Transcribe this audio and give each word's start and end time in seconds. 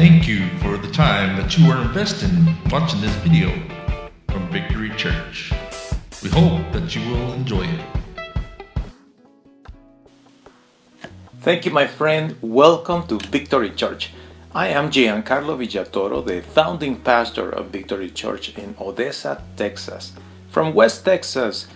Thank 0.00 0.26
you 0.26 0.48
for 0.60 0.78
the 0.78 0.90
time 0.90 1.36
that 1.36 1.58
you 1.58 1.70
are 1.70 1.82
investing 1.82 2.56
watching 2.70 3.02
this 3.02 3.14
video 3.16 3.52
from 4.30 4.48
Victory 4.48 4.88
Church. 4.96 5.52
We 6.22 6.30
hope 6.30 6.72
that 6.72 6.96
you 6.96 7.02
will 7.10 7.34
enjoy 7.34 7.66
it. 7.66 7.84
Thank 11.42 11.66
you, 11.66 11.70
my 11.70 11.86
friend. 11.86 12.34
Welcome 12.40 13.08
to 13.08 13.18
Victory 13.18 13.68
Church. 13.72 14.12
I 14.54 14.68
am 14.68 14.90
Giancarlo 14.90 15.58
Villatoro, 15.58 16.24
the 16.24 16.40
founding 16.40 16.96
pastor 16.96 17.50
of 17.50 17.66
Victory 17.66 18.08
Church 18.08 18.56
in 18.56 18.76
Odessa, 18.80 19.44
Texas. 19.58 20.12
From 20.48 20.72
West 20.72 21.04
Texas, 21.04 21.66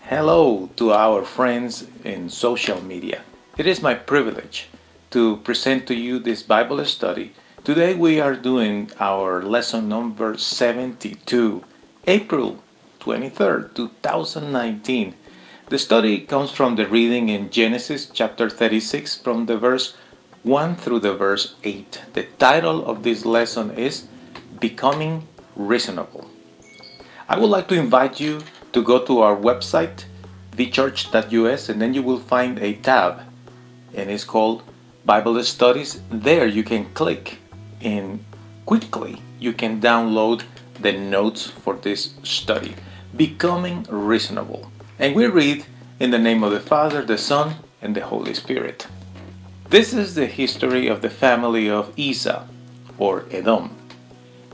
hello 0.00 0.70
to 0.74 0.92
our 0.92 1.24
friends 1.24 1.86
in 2.02 2.30
social 2.30 2.82
media. 2.82 3.22
It 3.56 3.68
is 3.68 3.80
my 3.80 3.94
privilege 3.94 4.68
to 5.12 5.36
present 5.36 5.86
to 5.86 5.94
you 5.94 6.18
this 6.18 6.42
Bible 6.42 6.84
study. 6.84 7.32
Today 7.62 7.94
we 7.94 8.18
are 8.18 8.36
doing 8.36 8.90
our 8.98 9.42
lesson 9.42 9.86
number 9.86 10.38
72, 10.38 11.62
April 12.06 12.62
23rd, 13.00 13.74
2019. 13.74 15.14
The 15.68 15.78
study 15.78 16.20
comes 16.20 16.50
from 16.50 16.76
the 16.76 16.86
reading 16.86 17.28
in 17.28 17.50
Genesis 17.50 18.08
chapter 18.10 18.48
36 18.48 19.16
from 19.16 19.44
the 19.44 19.58
verse 19.58 19.94
1 20.42 20.76
through 20.76 21.00
the 21.00 21.12
verse 21.12 21.54
8. 21.62 22.00
The 22.14 22.22
title 22.38 22.82
of 22.86 23.02
this 23.02 23.26
lesson 23.26 23.72
is 23.72 24.08
Becoming 24.58 25.28
Reasonable. 25.54 26.30
I 27.28 27.38
would 27.38 27.50
like 27.50 27.68
to 27.68 27.78
invite 27.78 28.18
you 28.18 28.40
to 28.72 28.82
go 28.82 29.04
to 29.04 29.20
our 29.20 29.36
website, 29.36 30.06
thechurch.us, 30.52 31.68
and 31.68 31.82
then 31.82 31.92
you 31.92 32.02
will 32.02 32.20
find 32.20 32.58
a 32.58 32.72
tab 32.76 33.20
and 33.92 34.10
it's 34.10 34.24
called 34.24 34.62
Bible 35.04 35.42
Studies. 35.44 36.00
There 36.10 36.46
you 36.46 36.64
can 36.64 36.86
click 36.94 37.39
and 37.80 38.24
quickly 38.66 39.22
you 39.38 39.52
can 39.52 39.80
download 39.80 40.44
the 40.80 40.92
notes 40.92 41.46
for 41.46 41.74
this 41.76 42.14
study. 42.22 42.74
Becoming 43.16 43.86
Reasonable. 43.88 44.70
And 44.98 45.14
we 45.14 45.26
read 45.26 45.64
in 45.98 46.10
the 46.10 46.18
name 46.18 46.42
of 46.42 46.52
the 46.52 46.60
Father, 46.60 47.02
the 47.04 47.18
Son, 47.18 47.56
and 47.82 47.94
the 47.94 48.04
Holy 48.04 48.34
Spirit. 48.34 48.86
This 49.68 49.92
is 49.92 50.14
the 50.14 50.26
history 50.26 50.88
of 50.88 51.02
the 51.02 51.10
family 51.10 51.68
of 51.68 51.92
Esau, 51.96 52.44
or 52.98 53.24
Edom. 53.30 53.76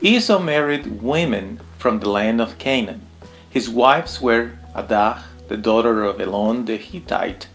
Esau 0.01 0.39
married 0.39 1.01
women 1.01 1.59
from 1.77 1.99
the 1.99 2.09
land 2.09 2.39
of 2.39 2.57
Canaan. 2.57 3.01
His 3.49 3.69
wives 3.69 4.21
were 4.21 4.51
Adah, 4.75 5.23
the 5.47 5.57
daughter 5.57 6.03
of 6.03 6.21
Elon 6.21 6.65
the 6.65 6.77
Hittite, 6.77 7.47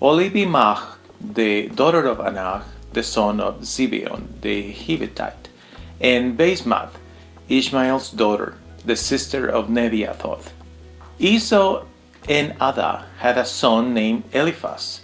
Oholibamah, 0.00 0.94
the 1.20 1.68
daughter 1.70 2.06
of 2.06 2.20
Anah, 2.20 2.64
the 2.92 3.02
son 3.02 3.40
of 3.40 3.60
Zibeon 3.60 4.40
the 4.40 4.72
Hivitite, 4.72 5.48
and 6.00 6.38
Basemath, 6.38 6.92
Ishmael's 7.48 8.10
daughter, 8.10 8.56
the 8.84 8.96
sister 8.96 9.48
of 9.48 9.68
Nebiathoth. 9.68 10.50
Esau 11.18 11.84
and 12.28 12.54
Adah 12.60 13.04
had 13.18 13.38
a 13.38 13.44
son 13.44 13.94
named 13.94 14.24
Eliphaz. 14.32 15.00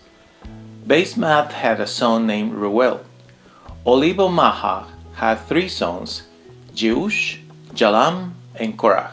Basemath 0.86 1.52
had 1.52 1.80
a 1.80 1.86
son 1.86 2.27
named 2.27 2.52
Reuel. 2.52 3.00
Oholibamah 3.86 4.86
had 5.14 5.36
three 5.36 5.68
sons, 5.68 6.22
Jeush, 6.74 7.38
Jalam, 7.74 8.32
and 8.55 8.77
Korah. 8.77 9.12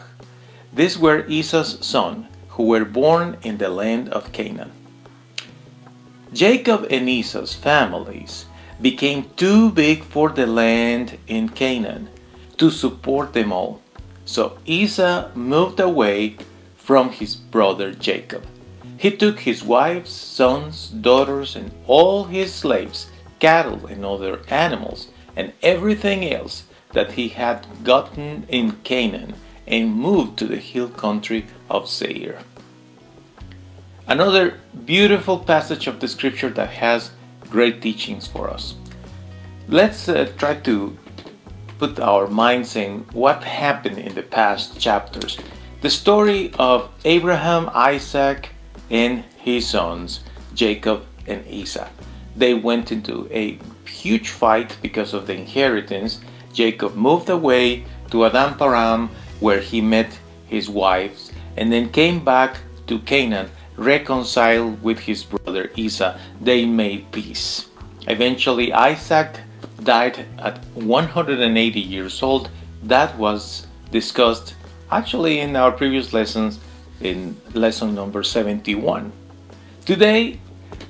These 0.72 0.98
were 0.98 1.26
Esau's 1.26 1.84
sons, 1.84 2.26
who 2.50 2.64
were 2.64 2.84
born 2.84 3.38
in 3.42 3.58
the 3.58 3.68
land 3.68 4.10
of 4.10 4.32
Canaan. 4.32 4.72
Jacob 6.32 6.86
and 6.90 7.08
Esau's 7.08 7.54
families 7.54 8.46
became 8.82 9.30
too 9.36 9.70
big 9.70 10.02
for 10.02 10.28
the 10.28 10.46
land 10.46 11.18
in 11.28 11.48
Canaan 11.48 12.08
to 12.58 12.70
support 12.70 13.32
them 13.32 13.52
all. 13.52 13.80
So 14.24 14.58
Esau 14.66 15.30
moved 15.34 15.80
away 15.80 16.36
from 16.76 17.10
his 17.10 17.36
brother 17.36 17.92
Jacob. 17.92 18.44
He 18.98 19.10
took 19.10 19.40
his 19.40 19.64
wives, 19.64 20.10
sons, 20.10 20.88
daughters, 20.88 21.56
and 21.56 21.72
all 21.86 22.24
his 22.24 22.52
slaves, 22.54 23.10
cattle, 23.40 23.86
and 23.86 24.04
other 24.04 24.42
animals, 24.48 25.08
and 25.34 25.52
everything 25.62 26.32
else 26.32 26.64
that 26.92 27.12
he 27.12 27.28
had 27.28 27.66
gotten 27.82 28.44
in 28.48 28.72
Canaan, 28.84 29.34
and 29.66 29.94
moved 29.94 30.38
to 30.38 30.46
the 30.46 30.58
hill 30.58 30.88
country 30.88 31.46
of 31.70 31.88
Seir. 31.88 32.38
Another 34.06 34.60
beautiful 34.84 35.38
passage 35.38 35.86
of 35.86 36.00
the 36.00 36.08
scripture 36.08 36.50
that 36.50 36.70
has 36.70 37.12
great 37.48 37.80
teachings 37.80 38.26
for 38.26 38.50
us. 38.50 38.74
Let's 39.72 40.06
uh, 40.06 40.30
try 40.36 40.56
to 40.68 40.98
put 41.78 41.98
our 41.98 42.26
minds 42.26 42.76
in 42.76 43.06
what 43.14 43.42
happened 43.42 43.96
in 43.96 44.14
the 44.14 44.22
past 44.22 44.78
chapters 44.78 45.38
the 45.80 45.88
story 45.88 46.52
of 46.58 46.90
Abraham, 47.06 47.70
Isaac, 47.72 48.50
and 48.90 49.24
his 49.38 49.66
sons, 49.66 50.20
Jacob 50.52 51.06
and 51.26 51.46
Esau. 51.46 51.88
They 52.36 52.52
went 52.52 52.92
into 52.92 53.26
a 53.32 53.58
huge 53.88 54.28
fight 54.28 54.76
because 54.82 55.14
of 55.14 55.26
the 55.26 55.36
inheritance. 55.36 56.20
Jacob 56.52 56.94
moved 56.94 57.30
away 57.30 57.86
to 58.10 58.26
Adam 58.26 58.58
Param, 58.58 59.08
where 59.40 59.60
he 59.60 59.80
met 59.80 60.18
his 60.48 60.68
wives, 60.68 61.32
and 61.56 61.72
then 61.72 61.88
came 61.88 62.22
back 62.22 62.58
to 62.88 62.98
Canaan, 62.98 63.48
reconciled 63.78 64.82
with 64.82 64.98
his 64.98 65.24
brother 65.24 65.70
Esau. 65.76 66.14
They 66.42 66.66
made 66.66 67.10
peace. 67.10 67.70
Eventually, 68.06 68.70
Isaac 68.70 69.40
died 69.84 70.26
at 70.38 70.58
180 70.74 71.80
years 71.80 72.22
old. 72.22 72.50
That 72.82 73.16
was 73.18 73.66
discussed 73.90 74.54
actually 74.90 75.40
in 75.40 75.56
our 75.56 75.72
previous 75.72 76.12
lessons 76.12 76.58
in 77.00 77.36
lesson 77.54 77.94
number 77.94 78.22
71. 78.22 79.12
Today 79.84 80.38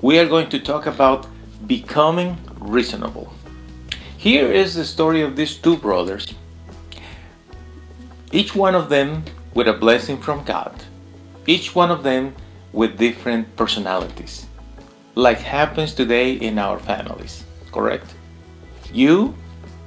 we 0.01 0.19
are 0.19 0.27
going 0.27 0.49
to 0.51 0.59
talk 0.59 0.87
about 0.87 1.27
becoming 1.67 2.37
reasonable. 2.59 3.33
Here 4.17 4.51
is 4.51 4.75
the 4.75 4.85
story 4.85 5.23
of 5.23 5.37
these 5.37 5.57
two 5.57 5.77
brothers, 5.77 6.35
each 8.31 8.55
one 8.55 8.75
of 8.75 8.89
them 8.89 9.25
with 9.55 9.69
a 9.69 9.73
blessing 9.73 10.19
from 10.19 10.45
God, 10.45 10.73
each 11.47 11.75
one 11.75 11.91
of 11.91 12.03
them 12.03 12.35
with 12.73 12.99
different 12.99 13.55
personalities, 13.57 14.47
like 15.15 15.39
happens 15.39 15.95
today 15.95 16.33
in 16.35 16.59
our 16.59 16.79
families, 16.79 17.45
correct? 17.73 18.15
You 18.93 19.35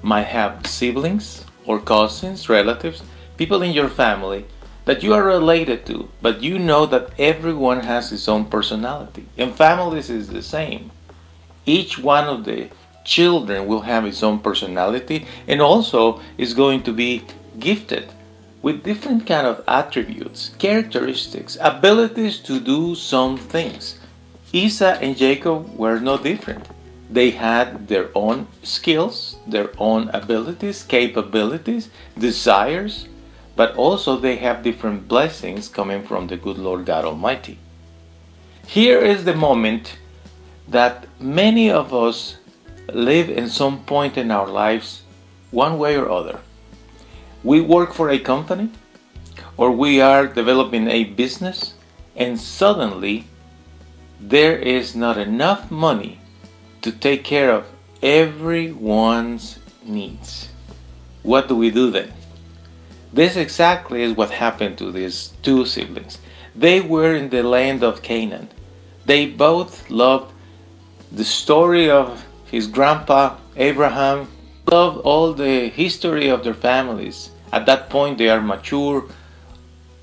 might 0.01 0.27
have 0.27 0.67
siblings 0.67 1.45
or 1.65 1.79
cousins, 1.79 2.49
relatives 2.49 3.01
people 3.37 3.61
in 3.61 3.71
your 3.71 3.89
family 3.89 4.45
that 4.85 5.03
you 5.03 5.13
are 5.13 5.23
related 5.23 5.85
to, 5.87 6.09
but 6.21 6.43
you 6.43 6.59
know 6.59 6.85
that 6.85 7.09
everyone 7.19 7.81
has 7.81 8.11
his 8.11 8.27
own 8.27 8.45
personality. 8.45 9.25
And 9.37 9.53
families 9.53 10.09
is 10.09 10.29
the 10.29 10.43
same. 10.43 10.91
Each 11.65 11.97
one 11.97 12.25
of 12.25 12.45
the 12.45 12.69
children 13.03 13.67
will 13.67 13.81
have 13.81 14.03
his 14.03 14.21
own 14.23 14.39
personality 14.39 15.25
and 15.47 15.61
also 15.61 16.21
is 16.37 16.53
going 16.53 16.83
to 16.83 16.93
be 16.93 17.23
gifted 17.59 18.11
with 18.61 18.83
different 18.83 19.27
kind 19.27 19.45
of 19.45 19.63
attributes, 19.67 20.51
characteristics, 20.57 21.57
abilities 21.61 22.39
to 22.39 22.59
do 22.59 22.95
some 22.95 23.37
things. 23.37 23.99
Esau 24.53 24.97
and 25.01 25.17
Jacob 25.17 25.75
were 25.75 25.99
no 25.99 26.17
different. 26.17 26.67
They 27.09 27.31
had 27.31 27.87
their 27.87 28.09
own 28.15 28.47
skills, 28.63 29.37
their 29.45 29.69
own 29.77 30.09
abilities, 30.09 30.83
capabilities, 30.83 31.89
desires, 32.17 33.07
but 33.55 33.75
also 33.75 34.17
they 34.17 34.37
have 34.37 34.63
different 34.63 35.07
blessings 35.07 35.69
coming 35.69 36.03
from 36.03 36.27
the 36.27 36.37
good 36.37 36.57
Lord 36.57 36.85
God 36.85 37.05
Almighty. 37.05 37.59
Here 38.67 38.99
is 38.99 39.23
the 39.23 39.35
moment 39.35 39.97
that 40.67 41.07
many 41.19 41.69
of 41.69 41.93
us 41.93 42.37
live 42.91 43.29
in 43.29 43.49
some 43.49 43.83
point 43.83 44.17
in 44.17 44.31
our 44.31 44.47
lives, 44.47 45.03
one 45.51 45.77
way 45.77 45.95
or 45.95 46.09
other. 46.09 46.39
We 47.43 47.61
work 47.61 47.93
for 47.93 48.09
a 48.09 48.19
company, 48.19 48.71
or 49.57 49.71
we 49.71 50.01
are 50.01 50.25
developing 50.25 50.87
a 50.87 51.03
business, 51.03 51.75
and 52.15 52.39
suddenly 52.39 53.27
there 54.19 54.57
is 54.57 54.95
not 54.95 55.17
enough 55.17 55.69
money 55.69 56.19
to 56.85 56.91
take 56.91 57.23
care 57.23 57.49
of 57.49 57.65
everyone's 58.03 59.57
needs. 59.83 60.49
What 61.23 61.47
do 61.47 61.55
we 61.55 61.71
do 61.71 61.89
then? 61.89 62.13
This 63.11 63.35
exactly 63.35 64.03
is 64.03 64.15
what 64.15 64.29
happened 64.29 64.77
to 64.77 64.91
these 64.91 65.33
two 65.41 65.65
siblings. 65.65 66.19
They 66.55 66.81
were 66.81 67.15
in 67.15 67.29
the 67.29 67.41
land 67.41 67.83
of 67.83 68.03
Canaan. 68.03 68.49
They 69.03 69.25
both 69.25 69.89
loved 69.89 70.31
the 71.11 71.25
story 71.25 71.89
of 71.89 72.23
his 72.45 72.67
grandpa 72.67 73.37
Abraham, 73.55 74.27
loved 74.71 74.99
all 74.99 75.33
the 75.33 75.69
history 75.69 76.29
of 76.29 76.43
their 76.43 76.53
families. 76.53 77.31
At 77.51 77.65
that 77.65 77.89
point, 77.89 78.19
they 78.19 78.29
are 78.29 78.41
mature, 78.41 79.05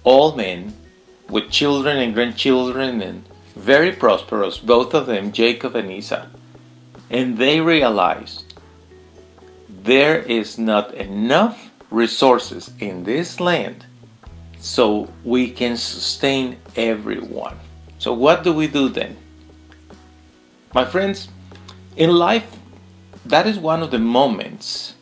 all 0.03 0.35
men 0.35 0.75
with 1.29 1.49
children 1.49 1.99
and 1.99 2.13
grandchildren 2.13 3.01
and 3.01 3.23
very 3.55 3.93
prosperous, 3.93 4.59
both 4.59 4.95
of 4.95 5.07
them, 5.07 5.31
Jacob 5.31 5.77
and 5.77 5.89
Esau. 5.89 6.27
And 7.13 7.37
they 7.37 7.61
realized 7.61 8.55
there 9.69 10.19
is 10.19 10.59
not 10.59 10.95
enough 10.95 11.71
resources 11.91 12.73
in 12.81 13.05
this 13.05 13.39
land 13.39 13.85
so 14.59 15.13
we 15.23 15.51
can 15.51 15.77
sustain 15.77 16.57
everyone. 16.75 17.59
So, 17.99 18.15
what 18.15 18.45
do 18.45 18.55
we 18.55 18.67
do 18.67 18.89
then? 18.89 19.19
My 20.73 20.87
friends, 20.87 21.29
in 21.97 22.11
life, 22.11 22.57
that 23.27 23.47
is 23.47 23.59
one 23.59 23.83
of 23.83 23.91
the 23.91 23.99
moments 23.99 24.95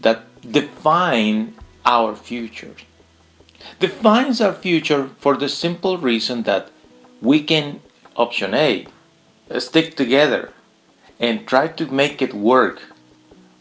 that 0.00 0.24
define 0.40 1.54
our 1.84 2.16
future. 2.16 2.74
Defines 3.78 4.40
our 4.40 4.54
future 4.54 5.10
for 5.18 5.36
the 5.36 5.50
simple 5.50 5.98
reason 5.98 6.44
that 6.44 6.70
we 7.20 7.42
can, 7.42 7.80
option 8.16 8.54
A, 8.54 8.86
stick 9.58 9.96
together 9.96 10.52
and 11.18 11.46
try 11.46 11.68
to 11.68 11.86
make 11.86 12.20
it 12.20 12.34
work 12.34 12.82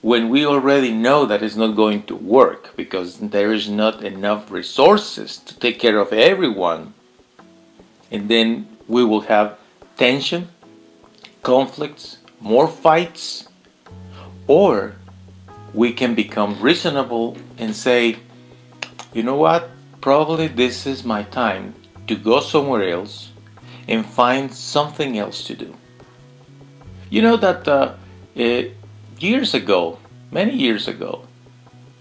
when 0.01 0.29
we 0.29 0.45
already 0.45 0.91
know 0.91 1.25
that 1.25 1.43
it's 1.43 1.55
not 1.55 1.75
going 1.75 2.03
to 2.03 2.15
work 2.15 2.75
because 2.75 3.19
there 3.19 3.53
is 3.53 3.69
not 3.69 4.03
enough 4.03 4.49
resources 4.49 5.37
to 5.37 5.57
take 5.59 5.79
care 5.79 5.99
of 5.99 6.11
everyone. 6.11 6.93
And 8.09 8.27
then 8.27 8.67
we 8.87 9.05
will 9.05 9.21
have 9.21 9.57
tension, 9.97 10.49
conflicts, 11.43 12.17
more 12.39 12.67
fights, 12.67 13.47
or 14.47 14.95
we 15.73 15.93
can 15.93 16.15
become 16.15 16.59
reasonable 16.59 17.37
and 17.57 17.75
say, 17.75 18.17
you 19.13 19.21
know 19.21 19.35
what, 19.35 19.69
probably 20.01 20.47
this 20.47 20.87
is 20.87 21.03
my 21.03 21.23
time 21.23 21.75
to 22.07 22.15
go 22.15 22.39
somewhere 22.39 22.89
else 22.89 23.29
and 23.87 24.05
find 24.05 24.51
something 24.51 25.17
else 25.17 25.43
to 25.45 25.55
do. 25.55 25.75
You 27.11 27.21
know 27.21 27.35
that 27.35 27.67
uh, 27.67 27.95
uh, 28.39 28.61
years 29.19 29.53
ago, 29.53 29.99
many 30.31 30.55
years 30.55 30.87
ago, 30.87 31.27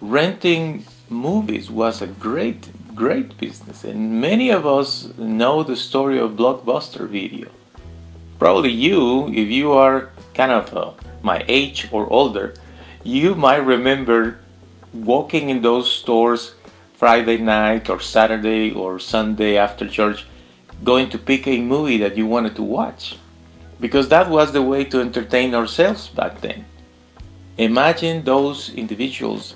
renting 0.00 0.84
movies 1.08 1.68
was 1.68 2.00
a 2.00 2.06
great, 2.06 2.70
great 2.94 3.36
business, 3.36 3.82
and 3.82 4.20
many 4.20 4.50
of 4.50 4.64
us 4.64 5.10
know 5.18 5.64
the 5.64 5.74
story 5.74 6.20
of 6.20 6.36
Blockbuster 6.36 7.08
Video. 7.08 7.48
Probably 8.38 8.70
you, 8.70 9.26
if 9.30 9.50
you 9.50 9.72
are 9.72 10.10
kind 10.32 10.52
of 10.52 10.72
uh, 10.76 10.92
my 11.22 11.44
age 11.48 11.88
or 11.90 12.08
older, 12.08 12.54
you 13.02 13.34
might 13.34 13.66
remember 13.66 14.38
walking 14.94 15.50
in 15.50 15.60
those 15.60 15.90
stores 15.90 16.54
Friday 16.94 17.38
night 17.38 17.90
or 17.90 17.98
Saturday 17.98 18.70
or 18.70 19.00
Sunday 19.00 19.56
after 19.56 19.88
church, 19.88 20.24
going 20.84 21.10
to 21.10 21.18
pick 21.18 21.48
a 21.48 21.60
movie 21.60 21.98
that 21.98 22.16
you 22.16 22.28
wanted 22.28 22.54
to 22.54 22.62
watch. 22.62 23.16
Because 23.80 24.08
that 24.08 24.28
was 24.28 24.52
the 24.52 24.62
way 24.62 24.84
to 24.84 25.00
entertain 25.00 25.54
ourselves 25.54 26.08
back 26.08 26.40
then. 26.40 26.66
Imagine 27.56 28.24
those 28.24 28.70
individuals 28.70 29.54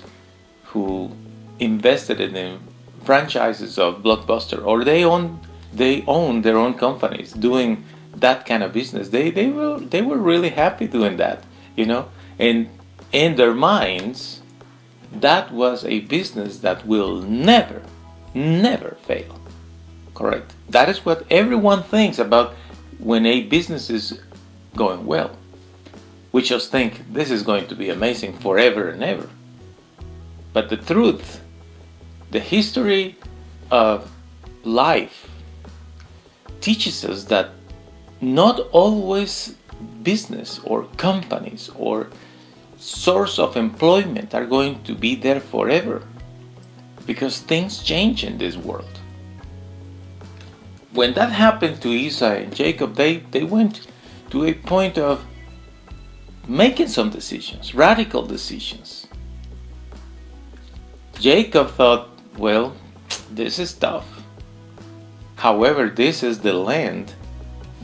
who 0.65 1.11
invested 1.59 2.19
in 2.19 2.33
the 2.33 2.57
franchises 3.03 3.77
of 3.77 4.01
Blockbuster 4.01 4.65
or 4.65 4.83
they 4.83 5.05
own 5.05 5.39
they 5.73 6.03
own 6.07 6.41
their 6.41 6.57
own 6.57 6.73
companies 6.73 7.33
doing 7.33 7.83
that 8.15 8.45
kind 8.45 8.63
of 8.63 8.73
business. 8.73 9.09
They 9.09 9.29
they 9.29 9.47
were 9.47 9.79
they 9.79 10.01
were 10.01 10.17
really 10.17 10.49
happy 10.49 10.87
doing 10.87 11.17
that, 11.17 11.43
you 11.75 11.85
know. 11.85 12.09
And 12.39 12.69
in 13.11 13.35
their 13.35 13.53
minds, 13.53 14.41
that 15.11 15.51
was 15.51 15.85
a 15.85 16.01
business 16.01 16.59
that 16.59 16.85
will 16.85 17.21
never, 17.21 17.81
never 18.33 18.97
fail. 19.03 19.39
Correct. 20.13 20.53
That 20.69 20.89
is 20.89 21.05
what 21.05 21.25
everyone 21.29 21.83
thinks 21.83 22.19
about 22.19 22.55
when 23.05 23.25
a 23.25 23.37
business 23.43 23.89
is 23.89 24.05
going 24.75 25.05
well 25.05 25.31
we 26.35 26.41
just 26.41 26.69
think 26.69 27.13
this 27.13 27.31
is 27.31 27.43
going 27.43 27.65
to 27.65 27.75
be 27.75 27.89
amazing 27.89 28.33
forever 28.33 28.89
and 28.89 29.01
ever. 29.01 29.29
But 30.51 30.67
the 30.67 30.75
truth, 30.75 31.39
the 32.31 32.41
history 32.41 33.15
of 33.71 34.11
life 34.65 35.29
teaches 36.59 37.05
us 37.05 37.23
that 37.35 37.51
not 38.19 38.59
always 38.73 39.55
business 40.03 40.59
or 40.65 40.83
companies 40.97 41.69
or 41.77 42.07
source 42.77 43.39
of 43.39 43.55
employment 43.55 44.35
are 44.35 44.45
going 44.45 44.83
to 44.83 44.93
be 44.93 45.15
there 45.15 45.39
forever 45.39 46.01
because 47.05 47.39
things 47.39 47.81
change 47.81 48.25
in 48.25 48.37
this 48.37 48.57
world. 48.57 48.99
When 50.95 51.13
that 51.15 51.33
happened 51.33 51.81
to 51.81 51.89
Esau 51.89 52.31
and 52.31 52.55
Jacob, 52.55 52.95
they, 52.95 53.17
they 53.17 53.43
went 53.43 53.85
to 54.29 54.45
a 54.45 54.53
point 54.53 54.97
of 54.97 55.25
making 56.47 56.87
some 56.87 57.09
decisions, 57.09 57.75
radical 57.75 58.25
decisions. 58.25 59.05
Jacob 61.19 61.71
thought, 61.71 62.09
well, 62.37 62.77
this 63.29 63.59
is 63.59 63.73
tough. 63.73 64.07
However, 65.35 65.89
this 65.89 66.23
is 66.23 66.39
the 66.39 66.53
land 66.53 67.13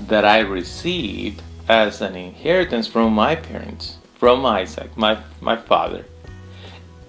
that 0.08 0.24
I 0.24 0.40
received 0.40 1.42
as 1.68 2.00
an 2.00 2.16
inheritance 2.16 2.88
from 2.88 3.12
my 3.12 3.36
parents, 3.36 3.98
from 4.16 4.46
Isaac, 4.46 4.96
my, 4.96 5.22
my 5.42 5.58
father. 5.58 6.06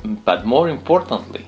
But 0.05 0.45
more 0.45 0.69
importantly, 0.69 1.47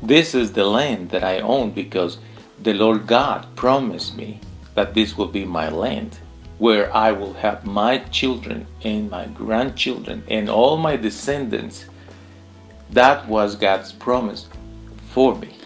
this 0.00 0.36
is 0.36 0.52
the 0.52 0.66
land 0.66 1.10
that 1.10 1.24
I 1.24 1.40
own 1.40 1.72
because 1.72 2.18
the 2.62 2.74
Lord 2.74 3.06
God 3.06 3.46
promised 3.56 4.16
me 4.16 4.40
that 4.74 4.94
this 4.94 5.16
will 5.16 5.28
be 5.28 5.44
my 5.44 5.68
land 5.68 6.18
where 6.58 6.94
I 6.94 7.12
will 7.12 7.34
have 7.34 7.64
my 7.64 7.98
children 7.98 8.66
and 8.82 9.10
my 9.10 9.26
grandchildren 9.26 10.24
and 10.28 10.50
all 10.50 10.76
my 10.76 10.96
descendants. 10.96 11.86
That 12.90 13.28
was 13.28 13.54
God's 13.54 13.92
promise 13.92 14.48
for 15.10 15.36
me. 15.36 15.56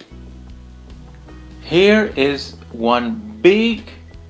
Here 1.63 2.13
is 2.17 2.57
one 2.73 3.39
big 3.41 3.89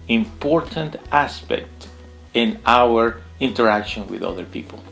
important 0.09 0.97
aspect 1.11 1.89
in 2.35 2.59
our 2.65 3.21
interaction 3.41 4.07
with 4.07 4.23
other 4.23 4.45
people. 4.45 4.83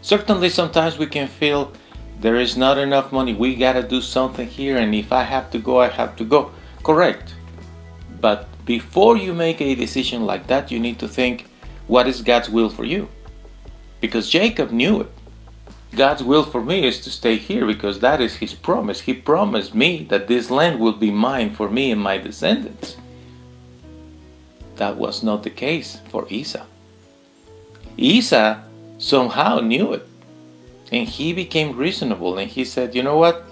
Certainly, 0.00 0.50
sometimes 0.50 0.98
we 0.98 1.06
can 1.06 1.28
feel 1.28 1.72
there 2.20 2.36
is 2.36 2.56
not 2.56 2.78
enough 2.78 3.12
money, 3.12 3.34
we 3.34 3.54
got 3.54 3.74
to 3.74 3.82
do 3.82 4.00
something 4.00 4.48
here, 4.48 4.76
and 4.78 4.94
if 4.94 5.12
I 5.12 5.24
have 5.24 5.50
to 5.50 5.58
go, 5.58 5.80
I 5.80 5.88
have 5.88 6.16
to 6.16 6.24
go. 6.24 6.52
Correct. 6.84 7.34
But 8.20 8.46
before 8.64 9.16
you 9.16 9.34
make 9.34 9.60
a 9.60 9.74
decision 9.74 10.24
like 10.26 10.46
that, 10.46 10.70
you 10.70 10.78
need 10.78 10.98
to 11.00 11.08
think 11.08 11.46
what 11.86 12.06
is 12.06 12.22
God's 12.22 12.48
will 12.48 12.68
for 12.70 12.84
you? 12.84 13.08
Because 14.00 14.30
Jacob 14.30 14.70
knew 14.70 15.00
it. 15.00 15.10
God's 15.96 16.22
will 16.22 16.44
for 16.44 16.62
me 16.62 16.86
is 16.86 17.00
to 17.00 17.10
stay 17.10 17.36
here 17.36 17.66
because 17.66 18.00
that 18.00 18.20
is 18.20 18.36
his 18.36 18.54
promise. 18.54 19.00
He 19.00 19.14
promised 19.14 19.74
me 19.74 20.04
that 20.10 20.28
this 20.28 20.50
land 20.50 20.80
will 20.80 20.92
be 20.92 21.10
mine 21.10 21.54
for 21.54 21.68
me 21.68 21.90
and 21.90 22.00
my 22.00 22.18
descendants. 22.18 22.96
That 24.76 24.96
was 24.96 25.22
not 25.22 25.42
the 25.42 25.50
case 25.50 26.00
for 26.08 26.26
Esau. 26.28 26.66
Esau 27.96 28.58
somehow 28.98 29.60
knew 29.60 29.92
it. 29.92 30.06
And 30.90 31.08
he 31.08 31.32
became 31.32 31.76
reasonable 31.76 32.38
and 32.38 32.50
he 32.50 32.64
said, 32.64 32.94
You 32.94 33.02
know 33.02 33.16
what? 33.16 33.44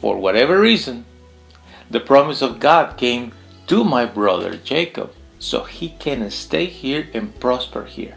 For 0.00 0.16
whatever 0.16 0.60
reason, 0.60 1.04
the 1.90 2.00
promise 2.00 2.40
of 2.40 2.60
God 2.60 2.96
came 2.96 3.32
to 3.66 3.84
my 3.84 4.06
brother 4.06 4.56
Jacob 4.56 5.12
so 5.38 5.64
he 5.64 5.90
can 5.98 6.30
stay 6.30 6.66
here 6.66 7.08
and 7.12 7.38
prosper 7.40 7.84
here. 7.84 8.16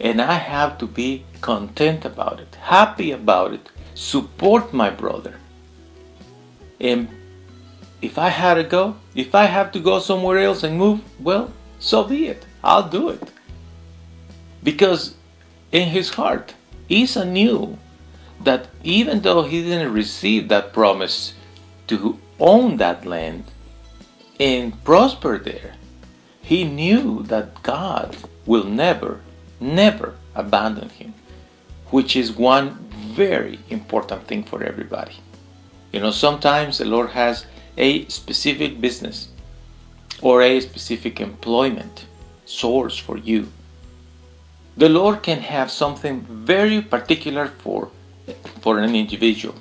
And 0.00 0.20
I 0.20 0.34
have 0.34 0.78
to 0.78 0.86
be 0.86 1.24
content 1.40 2.04
about 2.04 2.40
it, 2.40 2.56
happy 2.56 3.12
about 3.12 3.52
it, 3.52 3.70
support 3.94 4.72
my 4.72 4.90
brother. 4.90 5.38
And 6.80 7.08
if 8.02 8.18
I 8.18 8.28
had 8.28 8.54
to 8.54 8.64
go, 8.64 8.96
if 9.14 9.34
I 9.34 9.44
have 9.44 9.72
to 9.72 9.80
go 9.80 9.98
somewhere 10.00 10.38
else 10.38 10.62
and 10.62 10.76
move, 10.76 11.00
well, 11.20 11.52
so 11.78 12.04
be 12.04 12.26
it. 12.26 12.44
I'll 12.62 12.88
do 12.88 13.10
it. 13.10 13.22
Because 14.62 15.14
in 15.72 15.88
his 15.88 16.10
heart, 16.10 16.54
Esau 16.88 17.24
knew 17.24 17.78
that 18.42 18.68
even 18.82 19.20
though 19.20 19.42
he 19.42 19.62
didn't 19.62 19.92
receive 19.92 20.48
that 20.48 20.72
promise 20.72 21.34
to 21.86 22.18
own 22.38 22.76
that 22.76 23.04
land, 23.06 23.44
and 24.38 24.82
prosper 24.84 25.38
there. 25.38 25.74
He 26.42 26.64
knew 26.64 27.22
that 27.24 27.62
God 27.62 28.16
will 28.44 28.64
never, 28.64 29.20
never 29.60 30.14
abandon 30.34 30.90
him, 30.90 31.14
which 31.90 32.14
is 32.14 32.32
one 32.32 32.70
very 33.14 33.58
important 33.70 34.26
thing 34.26 34.44
for 34.44 34.62
everybody. 34.62 35.16
You 35.92 36.00
know, 36.00 36.10
sometimes 36.10 36.78
the 36.78 36.84
Lord 36.84 37.10
has 37.10 37.46
a 37.76 38.06
specific 38.08 38.80
business 38.80 39.28
or 40.20 40.42
a 40.42 40.60
specific 40.60 41.20
employment 41.20 42.06
source 42.44 42.98
for 42.98 43.16
you. 43.16 43.48
The 44.76 44.88
Lord 44.88 45.22
can 45.22 45.40
have 45.40 45.70
something 45.70 46.20
very 46.20 46.82
particular 46.82 47.48
for, 47.48 47.90
for 48.60 48.78
an 48.78 48.94
individual 48.94 49.54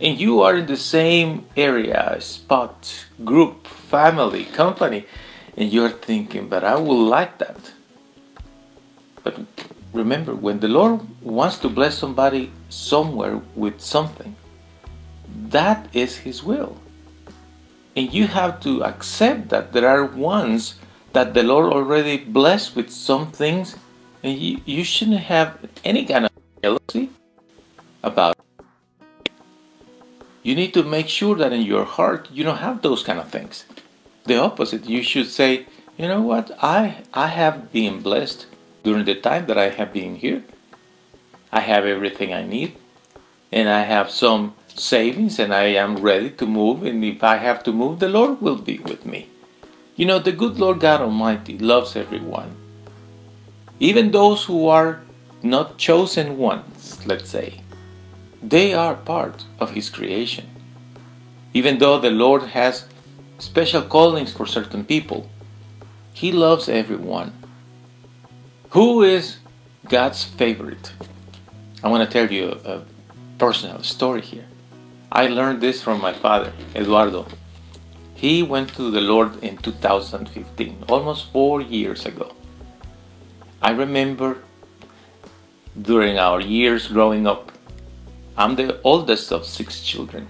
and 0.00 0.18
you 0.18 0.42
are 0.42 0.56
in 0.56 0.66
the 0.66 0.76
same 0.76 1.46
area, 1.56 2.16
spot, 2.20 3.06
group, 3.24 3.66
family, 3.66 4.44
company, 4.44 5.06
and 5.56 5.72
you're 5.72 5.90
thinking, 5.90 6.48
but 6.48 6.64
I 6.64 6.76
would 6.76 7.08
like 7.08 7.38
that. 7.38 7.72
But 9.22 9.40
remember, 9.92 10.34
when 10.34 10.60
the 10.60 10.68
Lord 10.68 11.00
wants 11.22 11.58
to 11.60 11.68
bless 11.68 11.98
somebody 11.98 12.52
somewhere 12.68 13.40
with 13.54 13.80
something, 13.80 14.36
that 15.48 15.88
is 15.92 16.18
His 16.18 16.42
will. 16.42 16.76
And 17.96 18.12
you 18.12 18.26
have 18.26 18.60
to 18.60 18.84
accept 18.84 19.48
that 19.48 19.72
there 19.72 19.88
are 19.88 20.04
ones 20.04 20.74
that 21.14 21.32
the 21.32 21.42
Lord 21.42 21.72
already 21.72 22.18
blessed 22.18 22.76
with 22.76 22.90
some 22.90 23.32
things, 23.32 23.76
and 24.22 24.38
you, 24.38 24.60
you 24.66 24.84
shouldn't 24.84 25.20
have 25.20 25.58
any 25.82 26.04
kind 26.04 26.26
of 26.26 26.30
jealousy 26.62 27.08
about 28.02 28.36
it. 28.38 28.45
You 30.46 30.54
need 30.54 30.74
to 30.74 30.84
make 30.84 31.08
sure 31.08 31.34
that 31.34 31.52
in 31.52 31.62
your 31.62 31.84
heart 31.84 32.28
you 32.32 32.44
don't 32.44 32.58
have 32.58 32.80
those 32.80 33.02
kind 33.02 33.18
of 33.18 33.28
things. 33.28 33.64
The 34.26 34.38
opposite, 34.38 34.86
you 34.86 35.02
should 35.02 35.26
say, 35.26 35.66
you 35.98 36.06
know 36.06 36.22
what, 36.22 36.52
I, 36.62 37.02
I 37.12 37.26
have 37.26 37.72
been 37.72 38.00
blessed 38.00 38.46
during 38.84 39.06
the 39.06 39.16
time 39.16 39.46
that 39.46 39.58
I 39.58 39.70
have 39.70 39.92
been 39.92 40.14
here. 40.14 40.44
I 41.50 41.58
have 41.62 41.84
everything 41.84 42.32
I 42.32 42.44
need, 42.44 42.76
and 43.50 43.68
I 43.68 43.80
have 43.80 44.08
some 44.08 44.54
savings, 44.68 45.40
and 45.40 45.52
I 45.52 45.74
am 45.84 45.96
ready 45.96 46.30
to 46.38 46.46
move. 46.46 46.84
And 46.84 47.04
if 47.04 47.24
I 47.24 47.38
have 47.38 47.64
to 47.64 47.72
move, 47.72 47.98
the 47.98 48.08
Lord 48.08 48.40
will 48.40 48.58
be 48.58 48.78
with 48.78 49.04
me. 49.04 49.28
You 49.96 50.06
know, 50.06 50.20
the 50.20 50.30
good 50.30 50.60
Lord 50.60 50.78
God 50.78 51.00
Almighty 51.00 51.58
loves 51.58 51.96
everyone. 51.96 52.54
Even 53.80 54.12
those 54.12 54.44
who 54.44 54.68
are 54.68 55.00
not 55.42 55.76
chosen 55.76 56.38
ones, 56.38 57.04
let's 57.04 57.30
say, 57.30 57.62
they 58.48 58.72
are 58.72 58.94
part 58.94 59.44
of 59.58 59.72
His 59.72 59.90
creation. 59.90 60.46
Even 61.52 61.78
though 61.78 61.98
the 61.98 62.10
Lord 62.10 62.42
has 62.42 62.86
special 63.38 63.82
callings 63.82 64.32
for 64.32 64.46
certain 64.46 64.84
people, 64.84 65.28
He 66.12 66.30
loves 66.32 66.68
everyone. 66.68 67.32
Who 68.70 69.02
is 69.02 69.38
God's 69.88 70.22
favorite? 70.22 70.92
I 71.82 71.88
want 71.88 72.08
to 72.08 72.12
tell 72.12 72.32
you 72.32 72.60
a, 72.64 72.82
personal 73.38 73.82
story 73.82 74.22
here. 74.22 74.46
I 75.12 75.26
learned 75.26 75.60
this 75.60 75.82
from 75.82 76.00
my 76.00 76.14
father, 76.14 76.52
Eduardo. 76.74 77.26
He 78.14 78.42
went 78.42 78.74
to 78.76 78.90
the 78.90 79.02
Lord 79.02 79.42
in 79.44 79.58
2015, 79.58 80.84
almost 80.88 81.30
four 81.32 81.60
years 81.60 82.06
ago. 82.06 82.34
I 83.60 83.72
remember 83.72 84.38
during 85.80 86.18
our 86.18 86.40
years 86.40 86.88
growing 86.88 87.26
up, 87.26 87.52
I'm 88.36 88.56
the 88.56 88.80
oldest 88.82 89.32
of 89.32 89.46
six 89.46 89.80
children. 89.80 90.28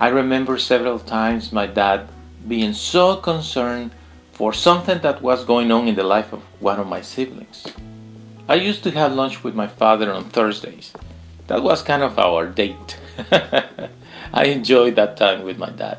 I 0.00 0.08
remember 0.08 0.58
several 0.58 0.98
times 0.98 1.52
my 1.52 1.66
dad 1.66 2.08
being 2.48 2.72
so 2.72 3.16
concerned 3.16 3.92
for 4.32 4.52
something 4.52 4.98
that 5.00 5.20
was 5.22 5.44
going 5.44 5.70
on 5.70 5.88
in 5.88 5.94
the 5.94 6.02
life 6.02 6.32
of 6.32 6.42
one 6.58 6.80
of 6.80 6.86
my 6.86 7.02
siblings. 7.02 7.66
I 8.48 8.54
used 8.54 8.82
to 8.84 8.90
have 8.92 9.12
lunch 9.12 9.44
with 9.44 9.54
my 9.54 9.66
father 9.66 10.12
on 10.12 10.30
Thursdays. 10.30 10.92
That 11.48 11.62
was 11.62 11.82
kind 11.82 12.02
of 12.02 12.18
our 12.18 12.46
date. 12.46 12.98
I 14.32 14.44
enjoyed 14.46 14.96
that 14.96 15.16
time 15.16 15.42
with 15.42 15.58
my 15.58 15.70
dad. 15.70 15.98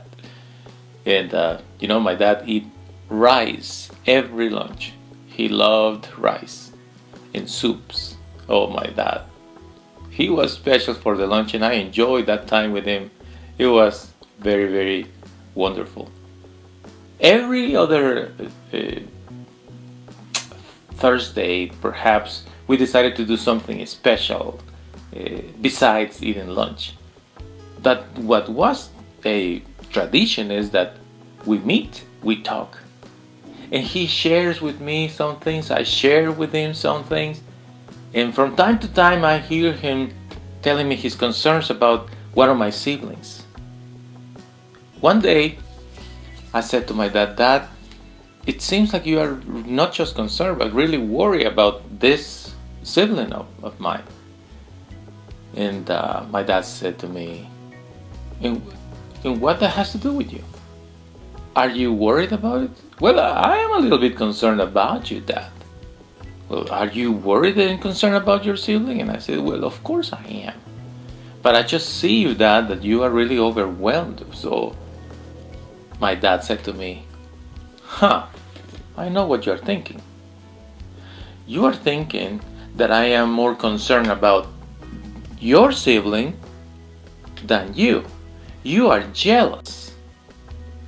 And 1.05 1.33
uh, 1.33 1.61
you 1.79 1.87
know, 1.87 1.99
my 1.99 2.15
dad 2.15 2.43
eat 2.47 2.65
rice 3.09 3.89
every 4.07 4.49
lunch. 4.49 4.93
He 5.27 5.47
loved 5.47 6.09
rice 6.17 6.71
and 7.33 7.49
soups. 7.49 8.17
Oh, 8.49 8.67
my 8.67 8.87
dad. 8.87 9.23
He 10.13 10.29
was 10.29 10.53
special 10.53 10.93
for 10.93 11.17
the 11.17 11.25
lunch, 11.25 11.55
and 11.55 11.65
I 11.65 11.73
enjoyed 11.73 12.27
that 12.27 12.47
time 12.47 12.71
with 12.71 12.85
him. 12.85 13.09
It 13.57 13.65
was 13.65 14.13
very, 14.37 14.71
very 14.71 15.07
wonderful. 15.55 16.11
Every 17.19 17.75
other 17.75 18.31
uh, 18.71 18.99
Thursday, 21.01 21.71
perhaps, 21.81 22.45
we 22.67 22.77
decided 22.77 23.15
to 23.15 23.25
do 23.25 23.37
something 23.37 23.83
special 23.87 24.59
uh, 25.15 25.41
besides 25.59 26.21
eating 26.21 26.49
lunch. 26.49 26.93
That 27.79 28.03
what 28.19 28.49
was 28.49 28.89
a 29.25 29.63
tradition 29.89 30.51
is 30.51 30.69
that 30.71 30.97
we 31.43 31.57
meet, 31.57 32.03
we 32.21 32.43
talk. 32.43 32.77
And 33.71 33.83
he 33.83 34.05
shares 34.05 34.61
with 34.61 34.79
me 34.79 35.07
some 35.07 35.39
things, 35.39 35.71
I 35.71 35.81
share 35.81 36.31
with 36.31 36.51
him 36.53 36.75
some 36.75 37.03
things. 37.03 37.41
And 38.13 38.33
from 38.33 38.55
time 38.55 38.79
to 38.79 38.87
time, 38.87 39.25
I 39.25 39.39
hear 39.39 39.73
him 39.73 40.13
telling 40.61 40.87
me 40.87 40.95
his 40.95 41.15
concerns 41.15 41.69
about 41.69 42.09
one 42.33 42.49
of 42.49 42.57
my 42.57 42.69
siblings. 42.69 43.43
One 45.01 45.19
day, 45.19 45.57
I 46.53 46.61
said 46.61 46.87
to 46.87 46.93
my 46.93 47.09
dad, 47.09 47.35
Dad, 47.35 47.67
it 48.45 48.61
seems 48.61 48.93
like 48.93 49.05
you 49.05 49.19
are 49.19 49.35
not 49.65 49.93
just 49.93 50.15
concerned, 50.15 50.59
but 50.59 50.71
really 50.73 50.97
worried 50.97 51.47
about 51.47 51.99
this 51.99 52.53
sibling 52.83 53.33
of, 53.33 53.47
of 53.63 53.79
mine. 53.79 54.03
And 55.55 55.89
uh, 55.89 56.25
my 56.29 56.43
dad 56.43 56.65
said 56.65 56.99
to 56.99 57.07
me, 57.07 57.49
and, 58.41 58.61
and 59.23 59.41
what 59.41 59.59
that 59.59 59.69
has 59.69 59.91
to 59.93 59.97
do 59.97 60.13
with 60.13 60.31
you? 60.31 60.43
Are 61.55 61.69
you 61.69 61.93
worried 61.93 62.31
about 62.31 62.63
it? 62.63 62.71
Well, 62.99 63.19
I 63.19 63.57
am 63.57 63.73
a 63.73 63.79
little 63.79 63.99
bit 63.99 64.17
concerned 64.17 64.59
about 64.59 65.11
you, 65.11 65.19
Dad. 65.21 65.51
Well, 66.49 66.69
are 66.71 66.87
you 66.87 67.11
worried 67.11 67.57
and 67.57 67.81
concerned 67.81 68.15
about 68.15 68.45
your 68.45 68.57
sibling? 68.57 69.01
And 69.01 69.09
I 69.11 69.19
said, 69.19 69.39
Well, 69.39 69.63
of 69.63 69.83
course 69.83 70.13
I 70.13 70.23
am. 70.25 70.59
But 71.41 71.55
I 71.55 71.63
just 71.63 71.99
see 71.99 72.17
you, 72.21 72.33
Dad, 72.33 72.67
that 72.69 72.83
you 72.83 73.03
are 73.03 73.09
really 73.09 73.37
overwhelmed. 73.37 74.25
So 74.33 74.75
my 75.99 76.15
dad 76.15 76.43
said 76.43 76.63
to 76.65 76.73
me, 76.73 77.05
Huh, 77.81 78.25
I 78.97 79.09
know 79.09 79.25
what 79.25 79.45
you're 79.45 79.57
thinking. 79.57 80.01
You 81.45 81.65
are 81.65 81.73
thinking 81.73 82.41
that 82.75 82.91
I 82.91 83.05
am 83.05 83.31
more 83.31 83.55
concerned 83.55 84.07
about 84.07 84.47
your 85.39 85.71
sibling 85.71 86.37
than 87.45 87.73
you. 87.73 88.05
You 88.63 88.87
are 88.89 89.03
jealous, 89.13 89.93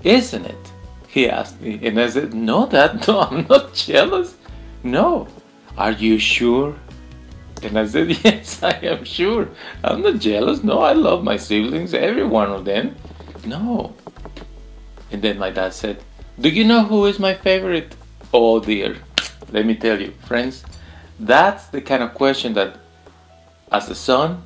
isn't 0.03 0.45
it? 0.45 0.71
He 1.07 1.29
asked 1.29 1.61
me, 1.61 1.79
and 1.83 1.99
I 1.99 2.09
said, 2.09 2.33
No, 2.33 2.67
Dad, 2.67 3.07
no, 3.07 3.21
I'm 3.21 3.45
not 3.47 3.73
jealous. 3.73 4.35
No. 4.83 5.27
Are 5.77 5.91
you 5.91 6.17
sure? 6.17 6.75
And 7.61 7.77
I 7.77 7.85
said, 7.85 8.09
Yes, 8.23 8.63
I 8.63 8.71
am 8.83 9.03
sure. 9.03 9.49
I'm 9.83 10.01
not 10.01 10.19
jealous. 10.19 10.63
No, 10.63 10.79
I 10.79 10.93
love 10.93 11.23
my 11.23 11.37
siblings, 11.37 11.93
every 11.93 12.23
one 12.23 12.49
of 12.51 12.65
them. 12.65 12.95
No. 13.45 13.93
And 15.11 15.21
then 15.21 15.37
my 15.37 15.49
dad 15.49 15.73
said, 15.73 16.03
Do 16.39 16.49
you 16.49 16.63
know 16.63 16.83
who 16.83 17.05
is 17.05 17.19
my 17.19 17.33
favorite? 17.33 17.95
Oh 18.33 18.59
dear. 18.59 18.97
Let 19.51 19.65
me 19.65 19.75
tell 19.75 20.01
you, 20.01 20.11
friends, 20.25 20.65
that's 21.19 21.67
the 21.67 21.81
kind 21.81 22.03
of 22.03 22.13
question 22.13 22.53
that 22.53 22.77
as 23.71 23.89
a 23.89 23.95
son, 23.95 24.43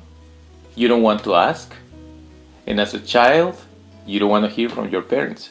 you 0.74 0.88
don't 0.88 1.02
want 1.02 1.24
to 1.24 1.34
ask. 1.34 1.74
And 2.66 2.80
as 2.80 2.94
a 2.94 3.00
child, 3.00 3.56
you 4.06 4.20
don't 4.20 4.30
want 4.30 4.44
to 4.44 4.50
hear 4.50 4.68
from 4.68 4.88
your 4.88 5.02
parents. 5.02 5.50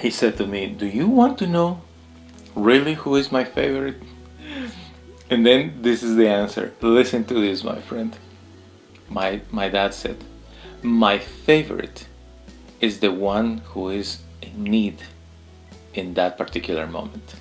He 0.00 0.10
said 0.10 0.36
to 0.36 0.46
me, 0.46 0.66
Do 0.66 0.86
you 0.86 1.08
want 1.08 1.38
to 1.38 1.46
know 1.46 1.80
really 2.58 2.94
who 2.94 3.16
is 3.16 3.30
my 3.30 3.44
favorite? 3.44 4.02
And 5.30 5.46
then 5.46 5.82
this 5.82 6.02
is 6.02 6.16
the 6.16 6.28
answer. 6.28 6.74
Listen 6.80 7.24
to 7.26 7.34
this, 7.34 7.62
my 7.62 7.80
friend. 7.80 8.16
My, 9.08 9.40
my 9.50 9.68
dad 9.68 9.94
said, 9.94 10.24
My 10.82 11.18
favorite 11.18 12.06
is 12.80 13.00
the 13.00 13.12
one 13.12 13.58
who 13.58 13.90
is 13.90 14.22
in 14.42 14.64
need 14.64 15.02
in 15.94 16.14
that 16.14 16.38
particular 16.38 16.86
moment. 16.86 17.34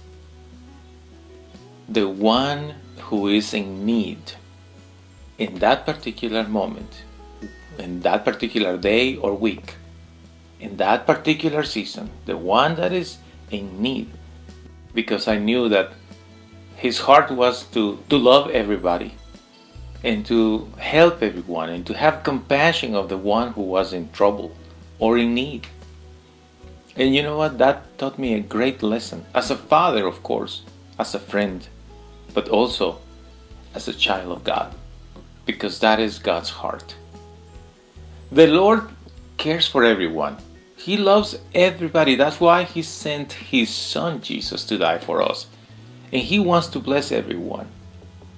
The 1.90 2.08
one 2.08 2.76
who 2.98 3.28
is 3.28 3.54
in 3.54 3.86
need 3.86 4.34
in 5.38 5.56
that 5.60 5.86
particular 5.86 6.44
moment, 6.44 7.04
in 7.78 8.02
that 8.02 8.26
particular 8.26 8.78
day 8.78 9.16
or 9.18 9.34
week, 9.34 9.76
in 10.60 10.78
that 10.78 11.06
particular 11.06 11.64
season, 11.64 12.10
the 12.26 12.36
one 12.36 12.76
that 12.76 12.92
is 12.92 13.18
in 13.52 13.82
need, 13.82 14.10
because 14.98 15.28
I 15.28 15.38
knew 15.38 15.70
that 15.70 15.92
his 16.76 16.98
heart 16.98 17.30
was 17.30 17.66
to, 17.74 18.00
to 18.10 18.18
love 18.18 18.50
everybody 18.50 19.14
and 20.04 20.26
to 20.26 20.72
help 20.80 21.22
everyone 21.22 21.70
and 21.70 21.86
to 21.86 21.94
have 21.94 22.24
compassion 22.24 22.96
of 22.96 23.08
the 23.08 23.18
one 23.18 23.52
who 23.54 23.62
was 23.62 23.94
in 23.94 24.12
trouble 24.12 24.58
or 24.98 25.20
in 25.20 25.36
need. 25.36 25.68
And 26.96 27.14
you 27.14 27.22
know 27.22 27.38
what? 27.38 27.60
That 27.60 28.00
taught 28.00 28.18
me 28.18 28.34
a 28.34 28.40
great 28.40 28.82
lesson. 28.82 29.24
As 29.36 29.52
a 29.52 29.56
father, 29.56 30.08
of 30.08 30.24
course, 30.24 30.64
as 30.98 31.14
a 31.14 31.20
friend, 31.20 31.68
but 32.34 32.50
also 32.50 32.98
as 33.76 33.88
a 33.88 33.94
child 33.94 34.32
of 34.32 34.44
God, 34.44 34.74
because 35.46 35.80
that 35.80 36.00
is 36.00 36.18
God's 36.18 36.50
heart. 36.50 36.96
The 38.32 38.48
Lord 38.48 38.90
cares 39.38 39.68
for 39.68 39.84
everyone. 39.84 40.38
He 40.78 40.96
loves 40.96 41.40
everybody. 41.54 42.16
That's 42.16 42.40
why 42.40 42.64
He 42.64 42.82
sent 42.82 43.34
His 43.34 43.70
Son 43.70 44.22
Jesus 44.22 44.64
to 44.66 44.78
die 44.78 45.00
for 45.00 45.22
us. 45.22 45.48
And 46.14 46.22
He 46.22 46.40
wants 46.40 46.68
to 46.68 46.80
bless 46.80 47.12
everyone. 47.12 47.68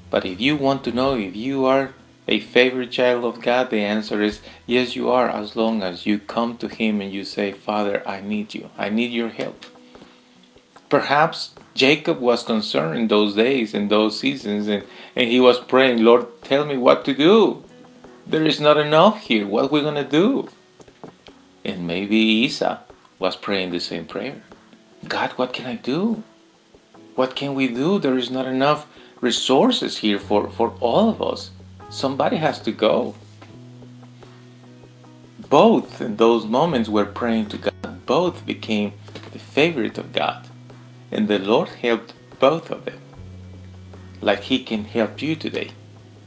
But 0.10 0.25
if 0.25 0.41
you 0.41 0.55
want 0.55 0.84
to 0.86 0.91
know 0.91 1.15
if 1.15 1.36
you 1.36 1.65
are 1.65 1.93
a 2.27 2.39
favorite 2.39 2.91
child 2.91 3.25
of 3.25 3.41
God, 3.41 3.69
the 3.69 3.81
answer 3.81 4.22
is 4.22 4.39
yes, 4.65 4.96
you 4.96 5.10
are, 5.10 5.29
as 5.29 5.55
long 5.55 5.84
as 5.84 6.05
you 6.05 6.17
come 6.17 6.58
to 6.58 6.67
Him 6.67 7.01
and 7.01 7.12
you 7.12 7.24
say, 7.24 7.51
Father, 7.51 8.01
I 8.08 8.22
need 8.22 8.55
you. 8.55 8.69
I 8.77 8.89
need 8.89 9.12
your 9.12 9.29
help. 9.29 9.65
Perhaps 10.89 11.51
Jacob 11.75 12.19
was 12.19 12.43
concerned 12.43 12.98
in 12.98 13.08
those 13.08 13.36
days, 13.36 13.74
in 13.74 13.89
those 13.89 14.19
seasons, 14.19 14.67
and, 14.67 14.84
and 15.15 15.29
he 15.29 15.39
was 15.39 15.60
praying, 15.60 16.03
Lord, 16.03 16.27
tell 16.41 16.65
me 16.65 16.77
what 16.77 17.05
to 17.05 17.13
do. 17.13 17.63
There 18.25 18.46
is 18.46 18.60
not 18.60 18.77
enough 18.77 19.22
here. 19.22 19.48
What 19.48 19.65
are 19.65 19.67
we 19.67 19.81
going 19.81 19.96
to 19.96 20.03
do? 20.03 20.50
And 21.69 21.85
maybe 21.85 22.17
Esau 22.17 22.79
was 23.19 23.35
praying 23.35 23.69
the 23.69 23.79
same 23.79 24.05
prayer. 24.05 24.41
God, 25.07 25.29
what 25.33 25.53
can 25.53 25.67
I 25.67 25.75
do? 25.75 26.23
What 27.13 27.35
can 27.35 27.53
we 27.53 27.67
do? 27.67 27.99
There 27.99 28.17
is 28.17 28.31
not 28.31 28.47
enough 28.47 28.88
resources 29.21 29.97
here 29.97 30.17
for, 30.17 30.49
for 30.49 30.73
all 30.79 31.09
of 31.09 31.21
us. 31.21 31.51
Somebody 31.91 32.38
has 32.38 32.59
to 32.61 32.71
go. 32.71 33.13
Both 35.47 36.01
in 36.01 36.15
those 36.15 36.47
moments 36.47 36.89
were 36.89 37.05
praying 37.05 37.49
to 37.49 37.57
God. 37.57 38.05
Both 38.07 38.47
became 38.47 38.93
the 39.31 39.38
favorite 39.38 39.99
of 39.99 40.11
God. 40.11 40.47
And 41.11 41.27
the 41.27 41.38
Lord 41.38 41.69
helped 41.69 42.13
both 42.39 42.71
of 42.71 42.85
them. 42.85 42.99
Like 44.21 44.41
He 44.41 44.63
can 44.63 44.85
help 44.85 45.21
you 45.21 45.35
today. 45.35 45.69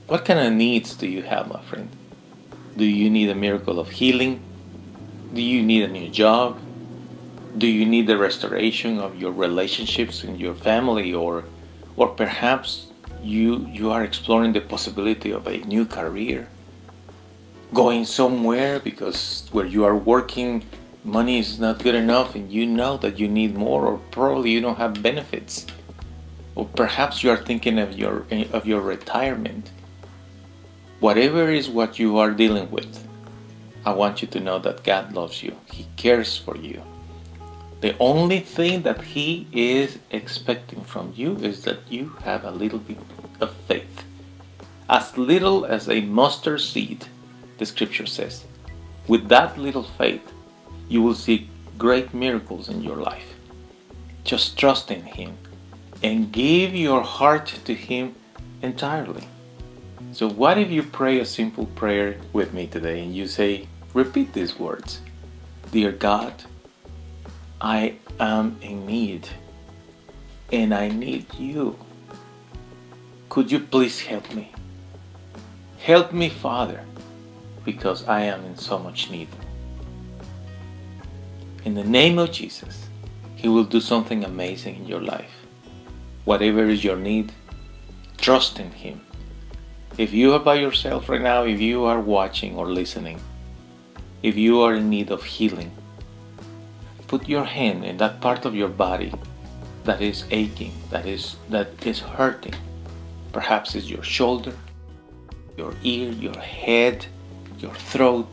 What 0.07 0.25
kind 0.25 0.39
of 0.39 0.53
needs 0.53 0.95
do 0.95 1.09
you 1.09 1.23
have, 1.23 1.49
my 1.49 1.63
friend? 1.63 1.89
Do 2.77 2.85
you 2.85 3.11
need 3.11 3.29
a 3.29 3.35
miracle 3.35 3.81
of 3.81 3.91
healing? 3.91 4.41
Do 5.33 5.41
you 5.41 5.63
need 5.63 5.85
a 5.85 5.89
new 5.89 6.11
job? 6.11 6.59
Do 7.57 7.67
you 7.67 7.87
need 7.87 8.07
the 8.07 8.19
restoration 8.19 8.99
of 8.99 9.19
your 9.19 9.33
relationships 9.33 10.25
in 10.25 10.37
your 10.37 10.55
family 10.55 11.15
or 11.15 11.45
or 11.97 12.09
perhaps 12.09 12.89
you 13.23 13.67
you 13.73 13.91
are 13.91 14.05
exploring 14.05 14.53
the 14.53 14.61
possibility 14.61 15.31
of 15.31 15.47
a 15.47 15.65
new 15.65 15.87
career? 15.87 16.49
Going 17.73 18.05
somewhere 18.05 18.79
because 18.79 19.49
where 19.53 19.65
you 19.65 19.85
are 19.85 19.97
working 19.97 20.65
money 21.03 21.39
is 21.39 21.59
not 21.59 21.83
good 21.83 21.95
enough 21.95 22.35
and 22.35 22.53
you 22.53 22.67
know 22.67 22.99
that 22.99 23.19
you 23.19 23.27
need 23.27 23.57
more 23.57 23.87
or 23.87 23.99
probably 24.11 24.51
you 24.51 24.61
don't 24.61 24.77
have 24.77 25.03
benefits. 25.03 25.67
Or 26.55 26.67
perhaps 26.67 27.25
you 27.25 27.31
are 27.31 27.39
thinking 27.39 27.79
of 27.79 27.97
your 27.99 28.27
of 28.53 28.67
your 28.67 28.83
retirement. 28.83 29.71
Whatever 31.01 31.51
is 31.51 31.71
what 31.71 31.99
you 31.99 32.19
are 32.19 32.33
dealing 32.33 32.71
with, 32.71 33.02
I 33.85 33.93
want 33.93 34.23
you 34.23 34.29
to 34.29 34.41
know 34.41 34.59
that 34.61 34.85
God 34.85 35.13
loves 35.13 35.43
you. 35.43 35.57
He 35.73 35.87
cares 35.97 36.37
for 36.37 36.57
you. 36.57 36.83
The 37.81 37.97
only 37.99 38.39
thing 38.39 38.83
that 38.83 39.03
He 39.03 39.49
is 39.53 39.99
expecting 40.11 40.83
from 40.83 41.13
you 41.17 41.37
is 41.39 41.65
that 41.65 41.81
you 41.91 42.11
have 42.23 42.45
a 42.45 42.53
little 42.53 42.79
bit 42.79 42.99
of 43.41 43.53
faith. 43.67 44.05
As 44.89 45.19
little 45.19 45.65
as 45.65 45.89
a 45.89 46.01
mustard 46.03 46.61
seed, 46.61 47.07
the 47.59 47.67
scripture 47.67 48.07
says. 48.07 48.45
With 49.09 49.29
that 49.29 49.59
little 49.59 49.83
faith, 49.83 50.33
you 50.89 51.03
will 51.03 51.15
see 51.15 51.51
great 51.77 52.15
miracles 52.15 52.69
in 52.69 52.83
your 52.83 52.97
life. 52.97 53.35
Just 54.23 54.57
trust 54.57 54.93
in 54.93 55.03
Him 55.03 55.37
and 56.05 56.31
give 56.31 56.75
your 56.75 57.03
heart 57.03 57.47
to 57.65 57.75
Him 57.75 58.15
entirely. 58.63 59.27
So, 60.11 60.29
what 60.29 60.59
if 60.59 60.71
you 60.71 60.83
pray 60.83 61.21
a 61.21 61.25
simple 61.25 61.67
prayer 61.67 62.17
with 62.33 62.53
me 62.53 62.67
today 62.67 63.03
and 63.03 63.15
you 63.15 63.27
say, 63.27 63.69
Repeat 63.95 64.33
these 64.33 64.59
words 64.59 65.01
Dear 65.71 65.93
God, 65.93 66.35
I 67.61 67.97
am 68.19 68.59
in 68.61 68.85
need 68.87 69.29
and 70.53 70.75
I 70.75 70.89
need 70.89 71.33
you. 71.35 71.79
Could 73.29 73.51
you 73.51 73.61
please 73.61 74.01
help 74.01 74.35
me? 74.35 74.53
Help 75.79 76.13
me, 76.13 76.29
Father, 76.29 76.85
because 77.65 78.07
I 78.07 78.23
am 78.23 78.45
in 78.45 78.57
so 78.57 78.79
much 78.79 79.11
need. 79.11 79.29
In 81.65 81.75
the 81.75 81.85
name 81.85 82.19
of 82.19 82.31
Jesus, 82.33 82.89
He 83.37 83.49
will 83.49 83.65
do 83.65 83.81
something 83.81 84.25
amazing 84.25 84.77
in 84.77 84.87
your 84.87 85.01
life. 85.01 85.33
Whatever 86.25 86.65
is 86.65 86.85
your 86.85 86.97
need, 86.97 87.33
trust 88.19 88.61
in 88.61 88.71
Him. 88.71 89.01
If 89.99 90.15
you 90.15 90.33
are 90.33 90.39
by 90.39 90.55
yourself 90.55 91.09
right 91.11 91.21
now, 91.21 91.45
if 91.45 91.61
you 91.61 91.85
are 91.85 92.01
watching 92.01 92.57
or 92.57 92.67
listening, 92.67 93.21
if 94.23 94.37
you 94.37 94.61
are 94.63 94.75
in 94.75 94.89
need 94.89 95.11
of 95.11 95.23
healing, 95.23 95.71
put 97.09 97.29
your 97.29 97.45
hand 97.45 97.85
in 97.85 97.99
that 97.99 98.21
part 98.23 98.47
of 98.47 98.55
your 98.55 98.69
body 98.69 99.13
that 99.85 100.01
is 100.01 100.25
aching, 100.31 100.73
that 100.91 101.05
is 101.05 101.37
that 101.51 101.69
is 101.87 101.99
hurting. 102.01 102.55
Perhaps 103.33 103.75
it's 103.75 103.91
your 103.91 104.03
shoulder, 104.03 104.55
your 105.59 105.75
ear, 105.83 106.11
your 106.13 106.39
head, 106.39 107.05
your 107.59 107.75
throat, 107.75 108.29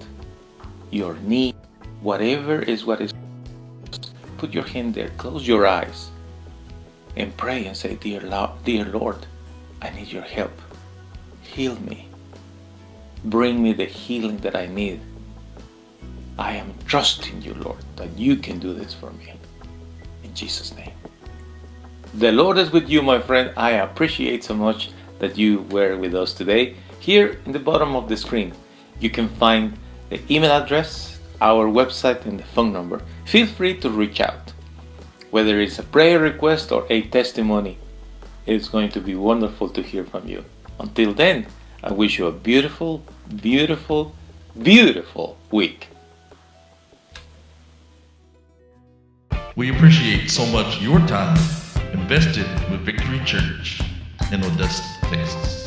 your 0.92 1.16
knee, 1.16 1.54
whatever 2.02 2.62
is 2.62 2.86
what 2.86 3.02
is 3.02 3.14
put 4.38 4.54
your 4.54 4.64
hand 4.66 4.94
there, 4.94 5.10
close 5.18 5.46
your 5.46 5.68
eyes, 5.68 6.10
and 7.18 7.36
pray 7.36 7.66
and 7.66 7.76
say, 7.76 7.96
Dear, 7.96 8.22
Lord, 8.22 8.52
dear 8.64 8.86
Lord, 8.86 9.26
I 9.82 9.90
need 9.90 10.08
your 10.08 10.24
help. 10.24 10.54
Heal 11.56 11.80
me. 11.82 12.08
Bring 13.26 13.62
me 13.62 13.74
the 13.74 13.86
healing 13.86 14.38
that 14.38 14.56
I 14.56 14.68
need. 14.68 15.02
I 16.38 16.54
am 16.54 16.74
trusting 16.86 17.42
you, 17.42 17.54
Lord, 17.56 17.84
that 17.96 18.18
you 18.18 18.36
can 18.38 18.60
do 18.60 18.74
this 18.74 18.94
for 18.94 19.12
me. 19.12 19.34
In 20.24 20.34
Jesus' 20.34 20.74
name. 20.76 20.94
The 22.14 22.32
Lord 22.32 22.58
is 22.60 22.72
with 22.72 22.88
you, 22.88 23.02
my 23.02 23.20
friend. 23.20 23.52
I 23.58 23.72
appreciate 23.72 24.44
so 24.44 24.54
much 24.54 24.92
that 25.18 25.38
you 25.38 25.62
were 25.72 25.98
with 25.98 26.16
us 26.16 26.34
today. 26.34 26.76
Here 27.00 27.40
in 27.46 27.52
the 27.52 27.60
bottom 27.60 27.96
of 27.96 28.08
the 28.08 28.16
screen, 28.16 28.54
you 29.00 29.10
can 29.10 29.28
find 29.28 29.74
the 30.10 30.22
email 30.30 30.52
address, 30.52 31.20
our 31.42 31.68
website, 31.68 32.26
and 32.26 32.40
the 32.40 32.44
phone 32.44 32.72
number. 32.72 33.02
Feel 33.26 33.48
free 33.48 33.76
to 33.80 33.90
reach 33.90 34.22
out. 34.22 34.54
Whether 35.32 35.60
it's 35.60 35.80
a 35.80 35.84
prayer 35.84 36.20
request 36.20 36.72
or 36.72 36.86
a 36.90 37.02
testimony, 37.10 37.80
it's 38.46 38.70
going 38.70 38.90
to 38.92 39.02
be 39.02 39.16
wonderful 39.16 39.68
to 39.70 39.82
hear 39.82 40.06
from 40.06 40.28
you. 40.28 40.46
Until 40.80 41.14
then, 41.14 41.46
I 41.84 41.92
wish 41.92 42.18
you 42.18 42.28
a 42.28 42.32
beautiful, 42.32 43.04
beautiful, 43.42 44.16
beautiful 44.62 45.38
week. 45.52 45.90
We 49.56 49.72
appreciate 49.72 50.30
so 50.30 50.46
much 50.46 50.82
your 50.82 51.00
time 51.00 51.38
invested 51.92 52.48
with 52.72 52.82
Victory 52.82 53.20
Church 53.26 53.82
in 54.32 54.44
Odessa, 54.44 54.84
Texas. 55.02 55.59